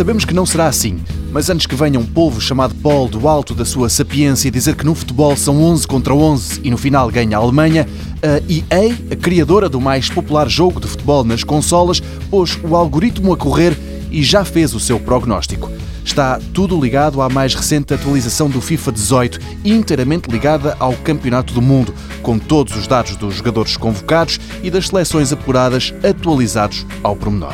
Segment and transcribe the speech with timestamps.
[0.00, 0.98] sabemos que não será assim.
[1.30, 4.86] Mas antes que venha um povo chamado Paul do alto da sua sapiência dizer que
[4.86, 7.86] no futebol são 11 contra 11 e no final ganha a Alemanha,
[8.22, 12.00] a EA, a criadora do mais popular jogo de futebol nas consolas,
[12.30, 13.76] pôs o algoritmo a correr
[14.10, 15.70] e já fez o seu prognóstico.
[16.02, 21.60] Está tudo ligado à mais recente atualização do FIFA 18, inteiramente ligada ao Campeonato do
[21.60, 27.52] Mundo, com todos os dados dos jogadores convocados e das seleções apuradas atualizados ao pormenor.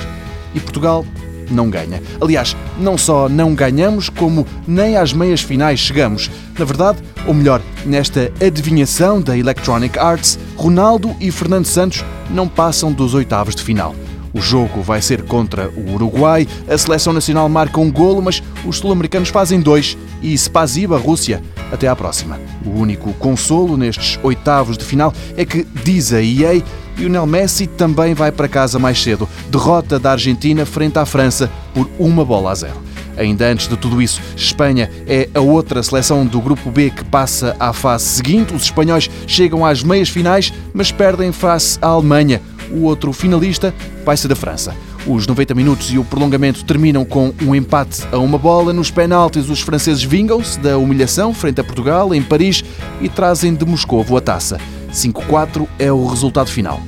[0.55, 1.05] E Portugal
[1.51, 2.03] não ganha.
[2.21, 6.31] Aliás, não só não ganhamos, como nem às meias finais chegamos.
[6.59, 12.93] Na verdade, ou melhor, nesta adivinhação da Electronic Arts, Ronaldo e Fernando Santos não passam
[12.93, 13.95] dos oitavos de final.
[14.37, 18.77] O jogo vai ser contra o Uruguai, a seleção nacional marca um golo, mas os
[18.77, 21.43] sul-americanos fazem dois e Spasiba, Rússia.
[21.73, 22.39] Até à próxima.
[22.65, 26.63] O único consolo nestes oitavos de final é que, diz a EA,
[26.97, 29.29] Lionel Messi também vai para casa mais cedo.
[29.51, 32.87] Derrota da Argentina frente à França por uma bola a zero.
[33.17, 37.57] Ainda antes de tudo isso, Espanha é a outra seleção do grupo B que passa
[37.59, 38.55] à fase seguinte.
[38.55, 42.43] Os espanhóis chegam às meias finais, mas perdem face à Alemanha.
[42.71, 44.75] O outro finalista vai ser da França.
[45.07, 48.73] Os 90 minutos e o prolongamento terminam com um empate a uma bola.
[48.73, 52.65] Nos penaltis, os franceses vingam-se da humilhação frente a Portugal, em Paris,
[53.01, 54.59] e trazem de Moscovo a taça.
[54.97, 56.81] 5-4 é o resultado final.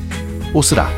[0.54, 0.88] Ou será?